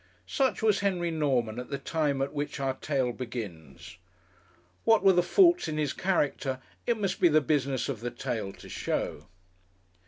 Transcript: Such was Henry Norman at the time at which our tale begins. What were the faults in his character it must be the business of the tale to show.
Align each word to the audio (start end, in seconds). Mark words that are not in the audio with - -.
Such 0.25 0.63
was 0.63 0.79
Henry 0.79 1.11
Norman 1.11 1.59
at 1.59 1.69
the 1.69 1.77
time 1.77 2.23
at 2.23 2.33
which 2.33 2.59
our 2.59 2.73
tale 2.73 3.11
begins. 3.11 3.97
What 4.83 5.03
were 5.03 5.13
the 5.13 5.21
faults 5.21 5.67
in 5.67 5.77
his 5.77 5.93
character 5.93 6.59
it 6.87 6.97
must 6.99 7.19
be 7.21 7.27
the 7.29 7.39
business 7.39 7.87
of 7.87 7.99
the 7.99 8.09
tale 8.09 8.51
to 8.53 8.67
show. 8.67 9.27